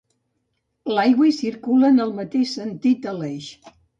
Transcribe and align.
L'aigua 0.93 1.27
hi 1.27 1.33
circula 1.41 1.91
en 1.95 2.03
el 2.07 2.15
mateix 2.21 2.57
sentit 2.61 3.07
a 3.15 3.17
l'eix. 3.21 3.53